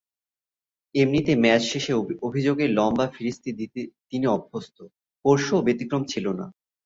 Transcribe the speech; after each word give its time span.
এমনিতে 0.95 1.33
ম্যাচ 1.43 1.61
শেষে 1.71 1.93
অভিযোগের 2.27 2.69
লম্বা 2.77 3.05
ফিরিস্তি 3.15 3.51
দিতে 3.59 3.79
তিনি 4.09 4.25
অভ্যস্ত, 4.27 4.77
পরশুও 5.25 5.65
ব্যতিক্রম 5.67 6.03
ছিল 6.05 6.25
না। 6.39 6.45